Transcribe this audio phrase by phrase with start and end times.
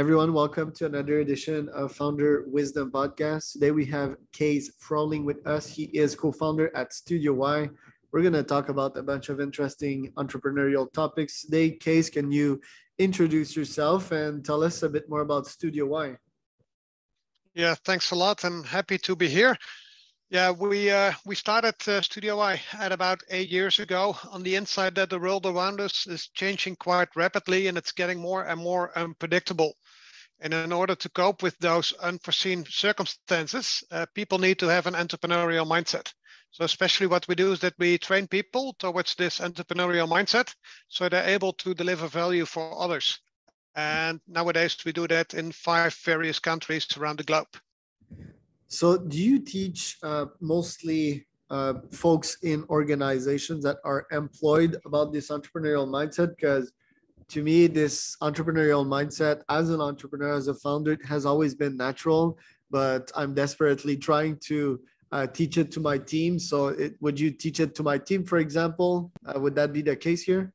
[0.00, 3.52] Everyone, welcome to another edition of Founder Wisdom Podcast.
[3.52, 5.66] Today we have Kees Froeling with us.
[5.66, 7.68] He is co-founder at Studio Why.
[8.10, 11.72] We're going to talk about a bunch of interesting entrepreneurial topics today.
[11.72, 12.62] Kees, can you
[12.98, 16.16] introduce yourself and tell us a bit more about Studio Why?
[17.52, 18.42] Yeah, thanks a lot.
[18.42, 19.54] I'm happy to be here.
[20.30, 24.16] Yeah, we uh, we started uh, Studio Why at about eight years ago.
[24.30, 28.18] On the inside, that the world around us is changing quite rapidly, and it's getting
[28.18, 29.74] more and more unpredictable.
[30.40, 34.94] And in order to cope with those unforeseen circumstances, uh, people need to have an
[34.94, 36.12] entrepreneurial mindset.
[36.52, 40.54] So especially what we do is that we train people towards this entrepreneurial mindset,
[40.88, 43.20] so they're able to deliver value for others.
[43.76, 47.46] And nowadays we do that in five various countries around the globe.
[48.66, 55.28] So, do you teach uh, mostly uh, folks in organizations that are employed about this
[55.28, 56.36] entrepreneurial mindset?
[56.36, 56.72] Because
[57.30, 62.38] to me, this entrepreneurial mindset as an entrepreneur, as a founder, has always been natural,
[62.70, 64.80] but I'm desperately trying to
[65.12, 66.38] uh, teach it to my team.
[66.38, 69.10] So, it, would you teach it to my team, for example?
[69.24, 70.52] Uh, would that be the case here?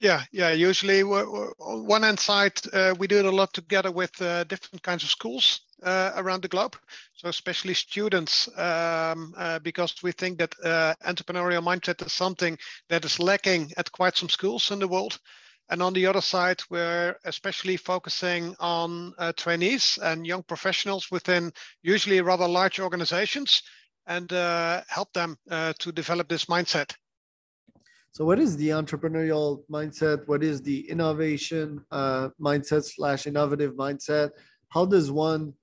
[0.00, 0.50] Yeah, yeah.
[0.50, 4.82] Usually, on one hand side, uh, we do it a lot together with uh, different
[4.84, 6.76] kinds of schools uh, around the globe.
[7.14, 10.54] So especially students, um, uh, because we think that
[11.04, 12.56] entrepreneurial mindset is something
[12.88, 15.18] that is lacking at quite some schools in the world.
[15.70, 21.52] And on the other side, we're especially focusing on uh, trainees and young professionals within
[21.82, 23.62] usually rather large organizations
[24.06, 24.30] and
[24.88, 26.94] help them to develop this mindset.
[28.12, 30.26] So, what is the entrepreneurial mindset?
[30.26, 34.30] What is the innovation uh, mindset slash innovative mindset?
[34.70, 35.54] How does one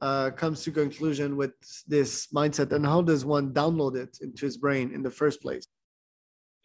[0.00, 1.52] uh, comes to conclusion with
[1.86, 5.66] this mindset, and how does one download it into his brain in the first place?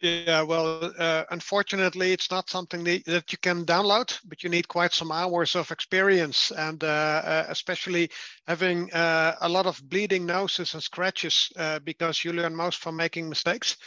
[0.00, 4.92] Yeah, well, uh, unfortunately, it's not something that you can download, but you need quite
[4.92, 6.86] some hours of experience, and uh,
[7.24, 8.10] uh especially
[8.46, 12.94] having uh, a lot of bleeding noses and scratches, uh, because you learn most from
[12.96, 13.78] making mistakes.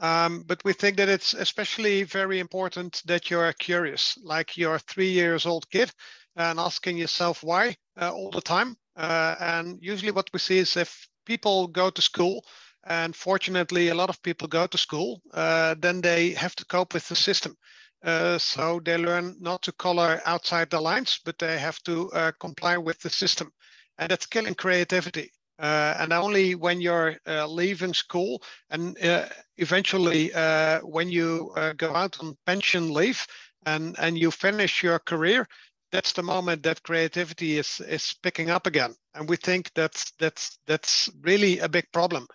[0.00, 5.10] Um, but we think that it's especially very important that you're curious, like you're three
[5.10, 5.92] years old kid
[6.36, 8.76] and asking yourself why uh, all the time.
[8.96, 12.44] And usually what we see is if people go to school,
[12.86, 16.94] and fortunately a lot of people go to school, uh, then they have to cope
[16.94, 17.56] with the system.
[18.04, 22.32] Uh, so they learn not to color outside the lines, but they have to uh,
[22.38, 23.50] comply with the system.
[23.98, 25.30] And that's killing creativity.
[25.58, 31.94] Uh, and only when you're uh, leaving school and uh, eventually uh, when you go
[31.94, 33.24] out on pension leave
[33.64, 35.46] and, and you finish your career,
[35.92, 38.94] that's the moment that creativity is, is picking up again.
[39.14, 42.26] And we think that's, that's, that's really a big problem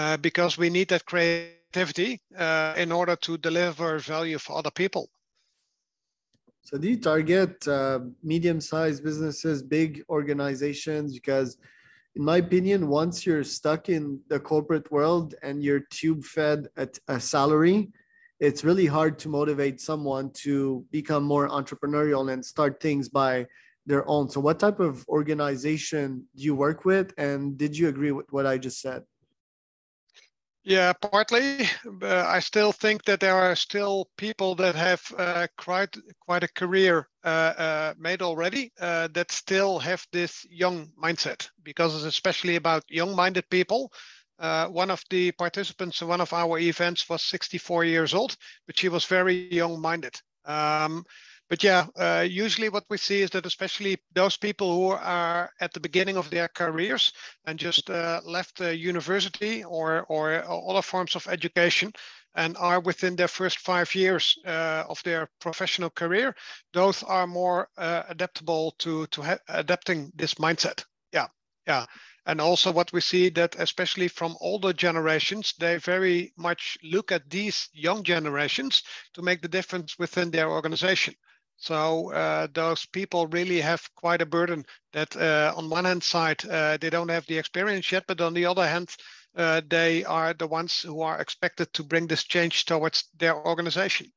[0.00, 2.12] uh, because we need that creativity
[2.84, 5.04] in order to deliver value for other people.
[6.62, 7.54] So do you target
[8.22, 11.08] medium-sized businesses, big organizations?
[11.18, 11.58] Because
[12.16, 16.98] in my opinion, once you're stuck in the corporate world and you're tube fed at
[17.08, 17.78] a salary,
[18.40, 23.46] it's really hard to motivate someone to become more entrepreneurial and start things by
[23.86, 24.28] their own.
[24.28, 27.12] So, what type of organization do you work with?
[27.18, 29.02] And did you agree with what I just said?
[30.62, 31.66] Yeah, partly.
[32.02, 36.52] Uh, I still think that there are still people that have uh, quite quite a
[36.52, 42.56] career uh, uh made already uh, that still have this young mindset because it's especially
[42.56, 43.90] about young-minded people.
[44.38, 48.78] Uh, one of the participants in one of our events was 64 years old, but
[48.78, 50.14] she was very young-minded.
[50.44, 51.04] Um,
[51.50, 55.72] but yeah, uh, usually what we see is that especially those people who are at
[55.72, 57.12] the beginning of their careers
[57.44, 61.92] and just uh, left the university or, or other forms of education
[62.36, 66.36] and are within their first five years uh, of their professional career,
[66.72, 70.84] those are more uh, adaptable to, to adapting this mindset.
[71.12, 71.26] Yeah,
[71.66, 71.86] yeah.
[72.26, 77.28] And also what we see that especially from older generations, they very much look at
[77.28, 78.84] these young generations
[79.14, 81.16] to make the difference within their organization.
[81.60, 84.64] So uh, those people really have quite a burden
[84.94, 88.32] that uh, on one hand side, uh, they don't have the experience yet, but on
[88.32, 88.88] the other hand,
[89.36, 94.10] uh, they are the ones who are expected to bring this change towards their organization.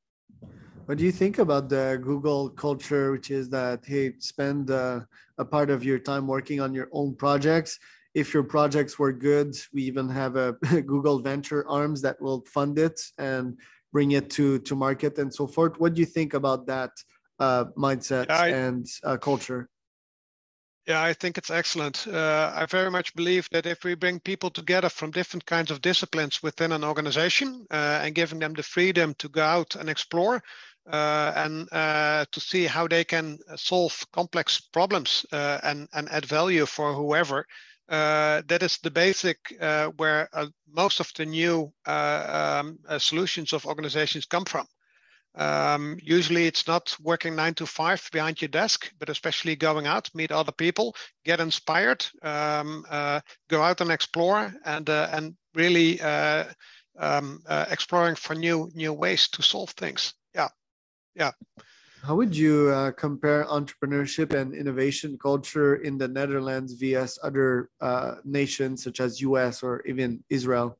[0.86, 5.02] What do you think about the Google culture, which is that, hey, spend uh,
[5.38, 7.78] a part of your time working on your own projects.
[8.14, 10.54] If your projects were good, we even have a
[10.86, 13.58] Google venture arms that will fund it and
[13.92, 15.78] bring it to, to market and so forth.
[15.78, 16.92] What do you think about that?
[17.40, 19.70] Uh, mindset I, and uh, culture?
[20.88, 22.08] Yeah, I think it's excellent.
[22.08, 25.82] Uh, I very much believe that if we bring people together from different kinds of
[25.82, 30.44] disciplines within an organization uh, and giving them the freedom to go out and explore
[30.92, 36.26] uh, and uh, to see how they can solve complex problems uh, and, and add
[36.26, 37.46] value for whoever,
[37.88, 40.28] uh, that is the basic uh, where
[40.68, 44.68] most of the new um, solutions of organizations come from.
[45.36, 50.10] Um, usually it's not working nine to five behind your desk, but especially going out,
[50.14, 50.96] meet other people,
[51.26, 56.46] get inspired, um, uh, go out and explore and, uh, and really uh,
[57.00, 60.14] um, uh, exploring for new, new ways to solve things.
[60.36, 60.50] Yeah,
[61.16, 61.32] yeah.
[62.04, 68.16] How would you uh, compare entrepreneurship and innovation culture in the Netherlands vs other uh,
[68.26, 70.78] nations such as US or even Israel?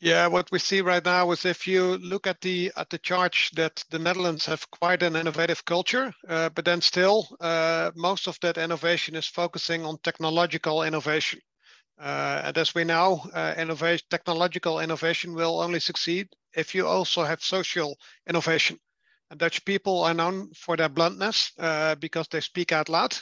[0.00, 3.50] Yeah, what we see right now is if you look at the at the charts
[3.54, 8.38] that the Netherlands have quite an innovative culture, uh, but then still uh, most of
[8.40, 11.40] that innovation is focusing on technological innovation.
[11.98, 17.24] Uh, and as we know, uh, innovation, technological innovation will only succeed if you also
[17.24, 17.96] have social
[18.28, 18.78] innovation.
[19.30, 23.16] And Dutch people are known for their bluntness uh, because they speak out loud.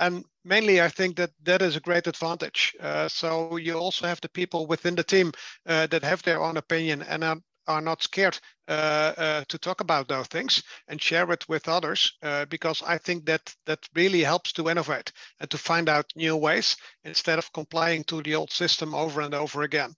[0.00, 2.74] Uh, and mainly, I think that that is a great advantage.
[2.80, 5.32] Uh, so you also have the people within the team
[5.66, 7.36] uh, that have their own opinion and are,
[7.66, 8.38] are not scared
[8.68, 12.18] uh, uh, to talk about those things and share it with others.
[12.48, 16.76] because I think that that really helps to innovate and to find out new ways
[17.04, 19.94] instead of complying to the old system over and over again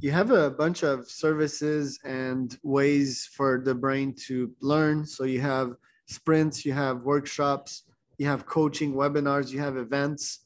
[0.00, 5.06] you have a bunch of services and ways for the brain to learn.
[5.06, 5.76] So you have
[6.06, 7.84] sprints, you have workshops,
[8.18, 10.40] you have coaching webinars, you have events.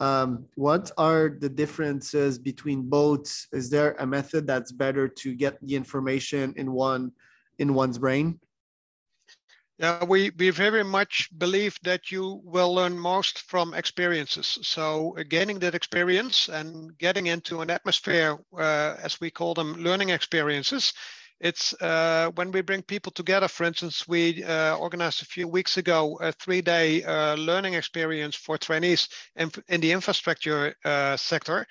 [0.00, 3.46] Um, what are the differences between both?
[3.52, 7.12] Is there a method that's better to get the information in one
[7.58, 8.40] in one's brain?
[9.78, 14.58] Yeah, we, we very much believe that you will learn most from experiences.
[14.62, 19.74] So uh, gaining that experience and getting into an atmosphere, uh, as we call them,
[19.74, 20.92] learning experiences.
[21.40, 25.76] It's uh, when we bring people together, for instance, we uh, organized a few weeks
[25.76, 31.66] ago a three-day uh, learning experience for trainees in, in the infrastructure uh, sector.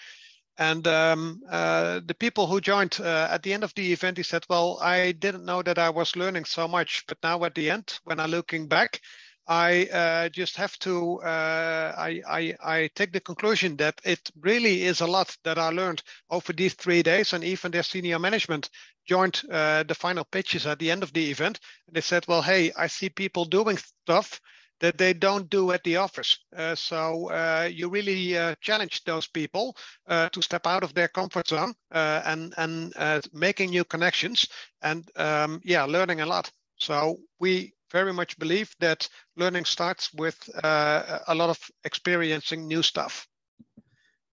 [0.58, 4.24] And um, uh, the people who joined uh, at the end of the event, he
[4.24, 7.72] said, well, I didn't know that I was learning so much, but now at the
[7.72, 9.02] end, when I'm looking back,
[9.48, 14.84] I uh, just have to, uh, I, I, I, take the conclusion that it really
[14.84, 18.70] is a lot that I learned over these three days and even their senior management
[19.06, 21.60] joined uh, the final pitches at the end of the event.
[21.88, 24.40] And they said, well, hey, I see people doing stuff
[24.80, 26.40] that they don't do at the office.
[26.56, 29.76] Uh, so uh, you really uh, challenge those people
[30.08, 32.94] to step out of their comfort zone and and
[33.34, 34.48] making new connections
[34.82, 36.52] and um, yeah, learning a lot.
[36.78, 39.08] So we very much believe that
[39.38, 43.28] learning starts with a lot of experiencing new stuff.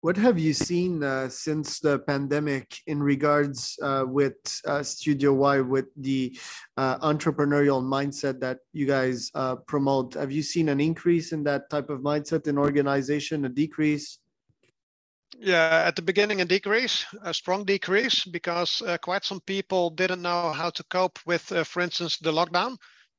[0.03, 5.61] What have you seen uh, since the pandemic in regards uh, with uh, Studio Why,
[5.61, 6.38] with the
[6.76, 10.14] uh, entrepreneurial mindset that you guys uh, promote?
[10.14, 14.19] Have you seen an increase in that type of mindset in organization, a decrease?
[15.41, 20.23] Yeah, at the beginning, a decrease, a strong decrease, because uh, quite some people didn't
[20.23, 22.76] know how to cope with, for instance, the lockdown.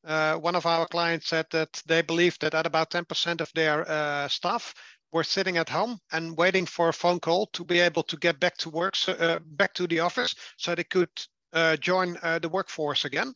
[0.07, 4.73] One of our clients said that they believed that at about 10% of their staff
[5.11, 8.39] were sitting at home and waiting for a phone call to be able to get
[8.39, 11.09] back to work, so, uh, back to the office, so they could
[11.53, 13.33] uh, join uh, the workforce again.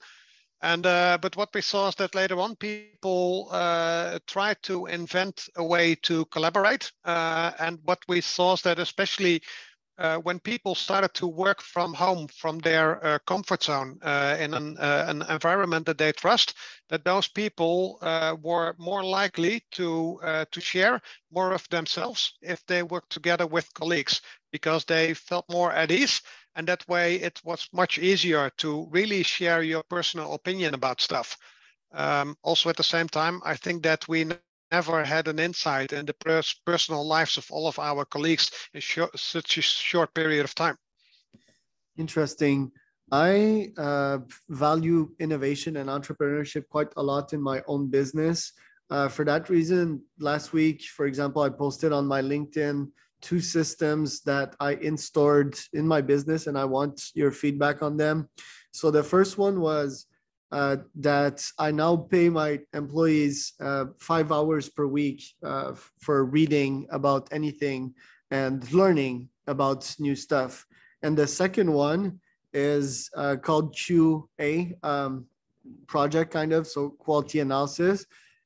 [0.62, 5.50] And uh, but what we saw is that later on, people uh, tried to invent
[5.56, 6.92] a way to collaborate.
[7.04, 9.42] Uh, and what we saw is that especially
[10.02, 14.54] uh, when people started to work from home from their uh, comfort zone uh, in
[14.56, 16.56] an, uh, an, environment that they trust,
[16.90, 21.00] that those people uh, were more likely to uh, to share
[21.32, 26.22] more of themselves if they worked together with colleagues because they felt more at ease.
[26.56, 31.38] And that way, it was much easier to really share your personal opinion about stuff.
[31.94, 34.26] Um, also, at the same time, I think that we
[34.72, 38.82] never had an insight in the pers personal lives of all of our colleagues in
[39.16, 40.78] such a short period of time.
[41.98, 42.72] Interesting.
[43.12, 48.54] I uh, value innovation and entrepreneurship quite a lot in my own business.
[48.90, 52.88] Uh, for that reason, last week, for example, I posted on my LinkedIn
[53.22, 58.30] two systems that I installed in my business and I want your feedback on them.
[58.72, 60.08] So the first one was
[60.52, 66.88] uh, that I now pay my employees uh, five hours per week uh, for reading
[66.92, 67.94] about anything
[68.32, 70.66] and learning about new stuff.
[71.04, 72.20] And the second one
[72.54, 75.26] is uh, called QA um,
[75.88, 78.06] project, kind of, so quality analysis.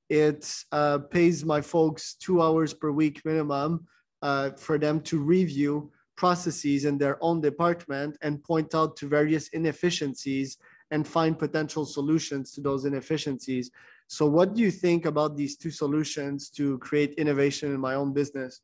[0.10, 3.88] it uh, pays my folks two hours per week minimum
[4.22, 9.50] uh, for them to review processes in their own department and point out to various
[9.50, 10.58] inefficiencies
[10.92, 13.72] and find potential solutions to those inefficiencies.
[14.08, 18.13] So what do you think about these two solutions to create innovation in my own
[18.13, 18.62] business?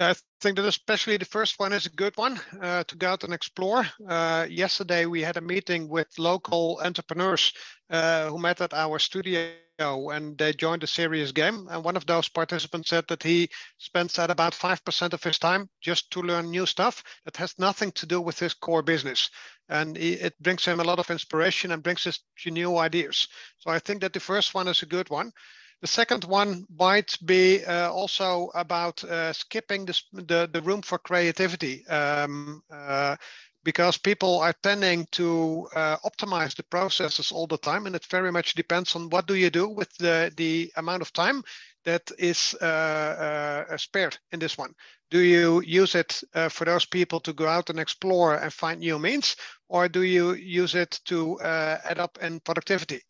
[0.00, 3.24] I think that especially the first one is a good one uh, to go out
[3.24, 3.84] and explore.
[4.08, 7.52] Uh, yesterday, we had a meeting with local entrepreneurs
[7.90, 9.50] uh, who met at our studio
[9.80, 11.66] and they joined a serious game.
[11.70, 15.68] And one of those participants said that he spends at about 5% of his time
[15.80, 19.30] just to learn new stuff that has nothing to do with his core business.
[19.68, 23.28] And it brings him a lot of inspiration and brings us new ideas.
[23.58, 25.32] So I think that the first one is a good one.
[25.80, 30.98] The second one might be uh, also about uh, skipping this, the, the room for
[30.98, 31.86] creativity.
[31.86, 33.16] Um, uh,
[33.64, 38.32] because people are tending to uh, optimize the processes all the time and it very
[38.32, 41.42] much depends on what do you do with the, the amount of time
[41.84, 44.72] that is uh, uh, spared in this one
[45.10, 48.98] do you use it for those people to go out and explore and find new
[48.98, 49.36] means
[49.68, 53.02] or do you use it to add up in productivity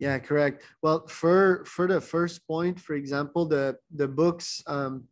[0.00, 0.64] yeah, correct.
[0.82, 5.04] Well, for for the first point, for example, the the books, um,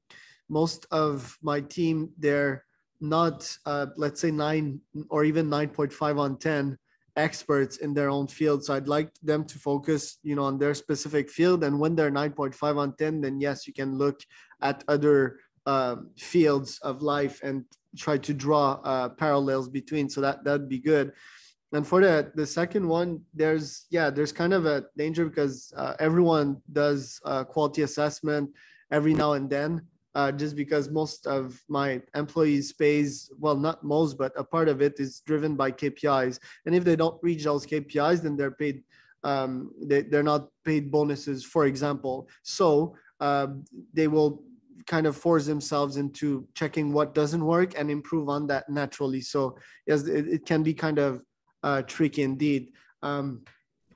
[0.49, 2.65] most of my team they're
[3.01, 4.81] not uh, let's say nine
[5.11, 6.79] or even nine point five on ten
[7.17, 8.65] experts in their own field.
[8.65, 11.65] So I'd like them to focus, you know, on their specific field.
[11.65, 14.21] And when they're nine point five on ten, then yes, you can look
[14.63, 17.65] at other uh, fields of life and
[17.97, 20.09] try to draw uh, parallels between.
[20.09, 21.13] So that that'd be good
[21.73, 25.95] and for the the second one there's yeah there's kind of a danger because uh,
[25.99, 28.51] everyone does uh, quality assessment
[28.91, 29.83] every now and then
[30.15, 34.81] uh, just because most of my employees pays well not most but a part of
[34.81, 38.83] it is driven by kpis and if they don't reach those kpis then they're paid
[39.25, 42.29] um, they, they're not paid bonuses for example.
[42.43, 44.43] So um, they will
[44.87, 49.21] kind of force themselves into checking what doesn't work and improve on that naturally.
[49.21, 51.23] So yes it, it can be kind of
[51.63, 52.73] uh, tricky indeed.
[53.03, 53.43] Um,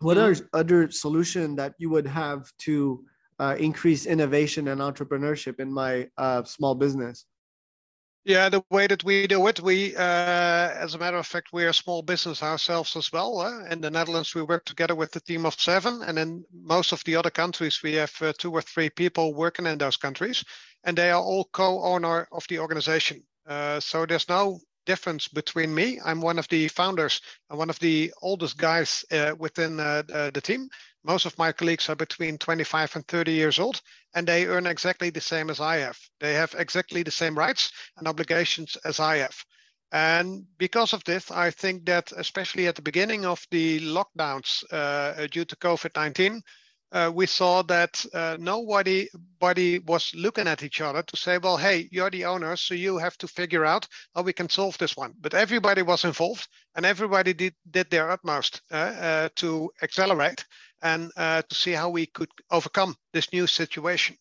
[0.00, 3.04] what are other solution that you would have to
[3.38, 7.25] uh, increase innovation and entrepreneurship in my uh, small business?
[8.25, 11.71] Yeah, the way that we do it, we, uh, as a matter of fact, we're
[11.71, 13.40] a small business ourselves as well.
[13.40, 16.92] Uh, in the Netherlands, we work together with a team of seven, and in most
[16.92, 20.45] of the other countries, we have uh, two or three people working in those countries,
[20.85, 23.25] and they are all co-owner of the organization.
[23.45, 26.01] Uh, so there's no difference between me.
[26.05, 27.21] I'm one of the founders
[27.51, 30.69] and one of the oldest guys uh, within uh, the team.
[31.05, 33.81] Most of my colleagues are between 25 and 30 years old,
[34.15, 35.99] and they earn exactly the same as I have.
[36.21, 39.37] They have exactly the same rights and obligations as I have.
[39.91, 45.27] And because of this, I think that especially at the beginning of the lockdowns uh,
[45.27, 46.43] due to COVID 19,
[46.93, 49.09] uh, we saw that uh, nobody,
[49.41, 52.99] nobody was looking at each other to say, well, hey, you're the owner, so you
[52.99, 55.15] have to figure out how we can solve this one.
[55.21, 56.47] But everybody was involved
[56.77, 60.45] and everybody did, did their utmost uh, uh to accelerate
[60.83, 64.17] and uh, to see how we could overcome this new situation.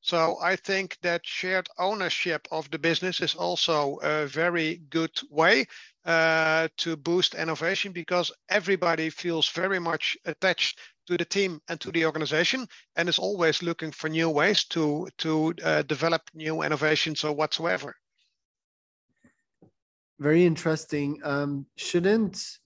[0.00, 5.66] So I think that shared ownership of the business is also a very good way
[6.04, 11.90] uh, to boost innovation because everybody feels very much attached to the team and to
[11.92, 17.24] the organization and is always looking for new ways to to uh, develop new innovations
[17.24, 17.94] or whatsoever.
[20.18, 21.20] Very interesting.
[21.24, 22.58] Um, shouldn't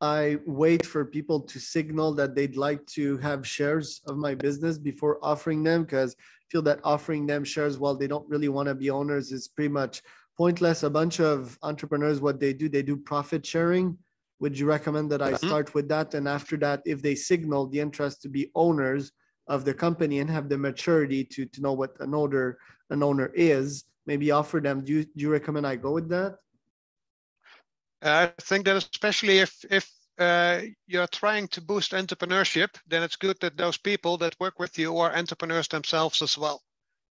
[0.00, 4.76] i wait for people to signal that they'd like to have shares of my business
[4.78, 5.84] before offering them?
[5.84, 9.32] Because i feel that offering them shares while they don't really want to be owners
[9.32, 10.02] is pretty much
[10.36, 13.96] pointless a bunch of entrepreneurs what they do they do profit sharing
[14.40, 15.46] would you recommend that I mm-hmm.
[15.46, 16.14] start with that?
[16.14, 19.12] And after that, if they signal the interest to be owners
[19.46, 22.58] of the company and have the maturity to, to know what an owner
[22.90, 24.84] an owner is, maybe offer them.
[24.84, 26.36] Do you, do you recommend I go with that?
[28.02, 33.38] I think that especially if if uh, you're trying to boost entrepreneurship, then it's good
[33.40, 36.62] that those people that work with you are entrepreneurs themselves as well.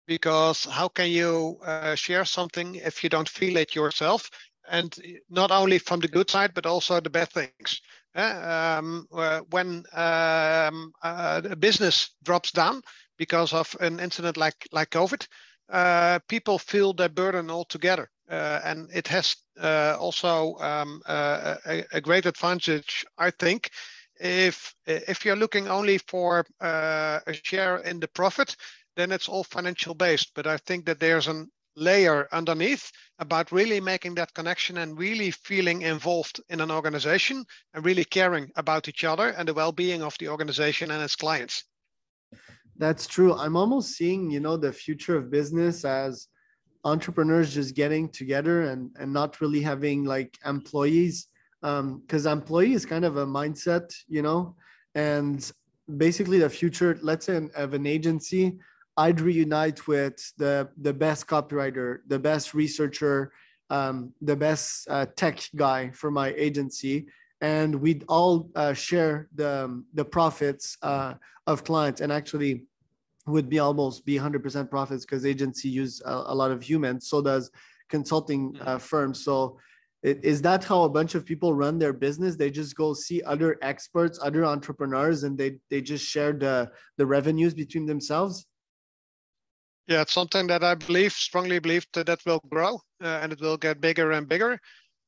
[0.05, 4.29] Because how can you uh, share something if you don't feel it yourself?
[4.69, 4.95] and
[5.29, 7.81] not only from the good side but also the bad things.
[8.15, 12.81] Uh, um, uh, when um, uh, a business drops down
[13.17, 15.27] because of an incident like like COVID,
[15.71, 22.01] uh, people feel their burden altogether, uh, and it has uh, also um, a, a,
[22.01, 23.71] great advantage, I think.
[24.19, 28.55] If if you're looking only for a share in the profit,
[28.95, 30.31] then it's all financial based.
[30.35, 35.31] But I think that there's an layer underneath about really making that connection and really
[35.31, 40.15] feeling involved in an organization and really caring about each other and the well-being of
[40.19, 41.63] the organization and its clients.
[42.77, 43.33] That's true.
[43.33, 46.27] I'm almost seeing, you know, the future of business as
[46.83, 51.27] entrepreneurs just getting together and and not really having like employees
[51.61, 54.53] because um, employee is kind of a mindset, you know,
[54.95, 55.49] and
[55.95, 58.57] basically the future, let's say of an agency,
[58.97, 63.31] I'd reunite with the the best copywriter, the best researcher,
[63.69, 67.07] um, the best uh, tech guy for my agency,
[67.41, 71.15] and we'd all uh, share the the profits uh,
[71.47, 72.65] of clients, and actually
[73.25, 77.07] would be almost be 100% profits because agency use a, a, lot of humans.
[77.07, 77.49] So does
[77.87, 78.77] consulting uh, mm-hmm.
[78.79, 79.23] firms.
[79.23, 79.57] So
[80.03, 83.57] is that how a bunch of people run their business they just go see other
[83.61, 88.45] experts other entrepreneurs and they they just share the the revenues between themselves
[89.87, 93.41] yeah it's something that i believe strongly believe that that will grow uh, and it
[93.41, 94.59] will get bigger and bigger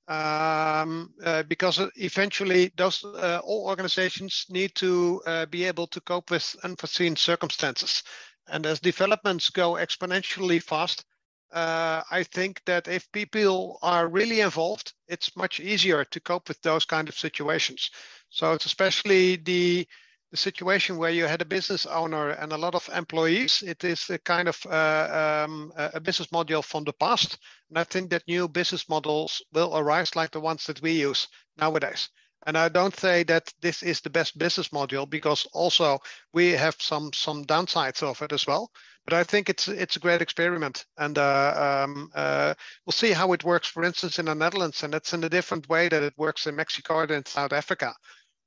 [0.08, 6.30] um, uh, because eventually those uh, all organizations need to uh, be able to cope
[6.30, 8.04] with unforeseen circumstances
[8.48, 11.06] and as developments go exponentially fast
[11.54, 16.62] uh, I think that if people are really involved, it's much easier to cope with
[16.62, 17.92] those kind of situations.
[18.30, 19.88] So it's especially the
[20.36, 23.64] the situation where you had a business owner and a lot of employees.
[23.66, 27.38] It is a kind of uh, um, a business model from the past,
[27.70, 31.30] and I think that new business models will arise like the ones that we use
[31.58, 32.10] nowadays.
[32.46, 36.00] And I don't say that this is the best business model because also
[36.34, 38.70] we have some some downsides of it as well
[39.06, 43.34] but I think it's it's a great experiment, and uh, um, uh, we'll see how
[43.34, 43.68] it works.
[43.68, 46.56] For instance, in the Netherlands, and it's in a different way that it works in
[46.56, 47.94] Mexico and in South Africa.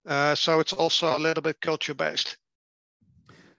[0.06, 2.36] Uh, so it's also a little bit culture based.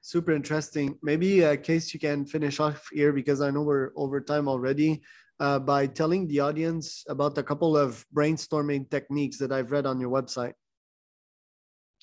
[0.01, 0.97] Super interesting.
[1.03, 4.47] Maybe a uh, case you can finish off here because I know we're over time
[4.47, 5.01] already.
[5.41, 9.97] Uh, by telling the audience about a couple of brainstorming techniques that I've read on
[9.97, 10.51] your website.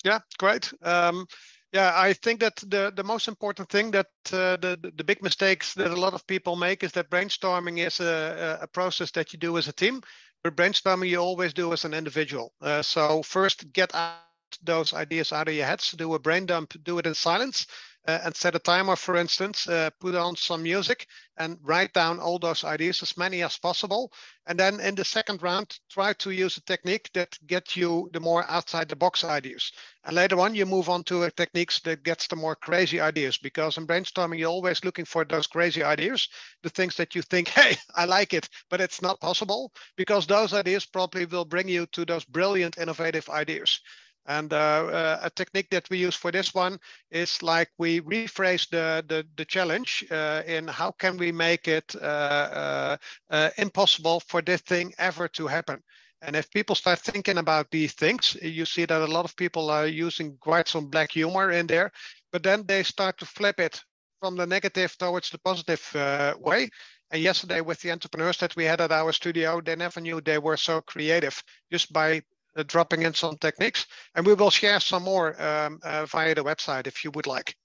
[0.03, 0.73] Yeah, great.
[0.81, 1.27] Um,
[1.71, 5.75] yeah, I think that the, the most important thing that uh, the, the big mistakes
[5.75, 9.37] that a lot of people make is that brainstorming is a, a process that you
[9.37, 10.01] do as a team,
[10.43, 12.53] but brainstorming you always do as an individual.
[12.59, 14.15] Uh, so first get out
[14.63, 17.67] those ideas out of your heads, do a brain dump, do it in silence,
[18.07, 21.07] uh, and set a timer, for instance, uh, put on some music
[21.37, 24.13] and write down all those ideas, as many as possible.
[24.45, 28.21] And then in the second round, try to use a technique that gets you the
[28.21, 29.73] more outside the box ideas.
[30.05, 33.77] And later on, you move on to techniques that gets the more crazy ideas because
[33.77, 36.29] in brainstorming, you're always looking for those crazy ideas,
[36.63, 40.53] the things that you think, hey, I like it, but it's not possible because those
[40.53, 43.81] ideas probably will bring you to those brilliant, innovative ideas.
[44.27, 46.79] And uh, uh, a technique that we use for this one
[47.11, 51.95] is like we rephrase the, the, the challenge uh, in how can we make it
[51.95, 52.97] uh, uh,
[53.29, 55.81] uh, impossible for this thing ever to happen.
[56.21, 59.69] And if people start thinking about these things, you see that a lot of people
[59.69, 61.91] are using quite some black humor in there,
[62.33, 63.81] but then they start to flip it
[64.19, 66.69] from the negative towards the positive way.
[67.11, 70.39] And yesterday, with the entrepreneurs that we had at our studio, they never knew they
[70.39, 72.21] were so creative just by
[72.63, 73.85] dropping in some techniques.
[74.15, 77.55] And we will share some more um, uh, via the website if you would like.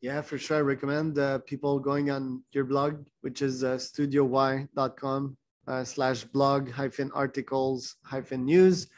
[0.00, 0.58] Yeah, for sure.
[0.58, 5.36] I recommend uh, people going on your blog, which is uh, studioy.com
[5.68, 8.88] uh, slash blog hyphen articles hyphen news.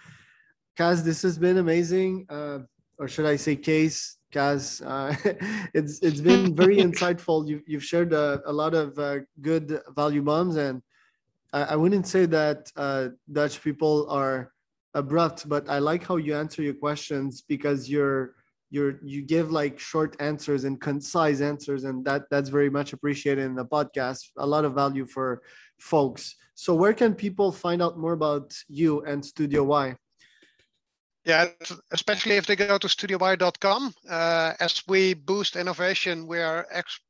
[0.78, 2.26] Kaz, this has been amazing.
[2.28, 2.60] Uh,
[2.98, 4.16] or should I say Kees?
[4.32, 5.14] Kaz, uh,
[5.74, 7.46] it's it's been very insightful.
[7.46, 10.82] You've, you've shared a, a lot of uh, good value bombs and
[11.54, 14.52] I, I wouldn't say that uh, Dutch people are
[14.94, 18.34] abrupt, but I like how you answer your questions because you're
[18.70, 23.44] you're you give like short answers and concise answers, and that that's very much appreciated
[23.44, 24.30] in the podcast.
[24.38, 25.42] A lot of value for
[25.78, 26.34] folks.
[26.54, 29.96] So where can people find out more about you and Studio Why?
[31.24, 31.46] Yeah,
[31.90, 33.94] especially if they go to studioy.com.
[34.10, 37.00] Uh, as we boost innovation, we are ex-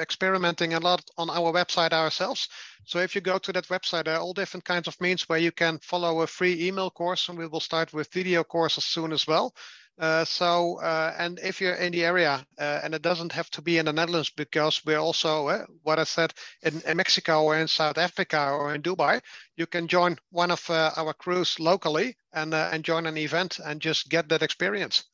[0.00, 2.48] experimenting a lot on our website ourselves.
[2.86, 5.38] So if you go to that website, there are all different kinds of means where
[5.38, 9.12] you can follow a free email course, and we will start with video courses soon
[9.12, 9.54] as well.
[9.98, 13.60] Uh, so, uh, and if you're in the area, uh, and it doesn't have to
[13.60, 17.58] be in the Netherlands because we're also, uh, what I said, in, in, Mexico or
[17.58, 19.20] in South Africa or in Dubai,
[19.56, 23.78] you can join one of uh, our crews locally and and join an event and
[23.78, 25.04] just get that experience.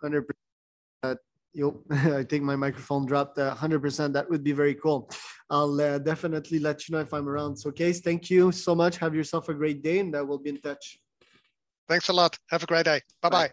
[0.00, 0.26] Hundred
[1.02, 1.20] percent.
[1.52, 3.38] You, I think my microphone dropped.
[3.38, 4.14] Hundred percent.
[4.14, 5.10] That would be very cool.
[5.50, 7.56] I'll definitely let you know if I'm around.
[7.56, 8.96] So, Kees, thank you so much.
[8.96, 10.99] Have yourself a great day, and we'll be in touch.
[11.90, 12.38] Thanks a lot.
[12.50, 13.00] Have a great day.
[13.20, 13.48] Bye-bye.
[13.48, 13.52] bye